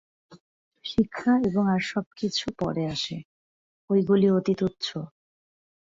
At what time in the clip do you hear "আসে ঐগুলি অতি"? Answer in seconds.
2.85-4.53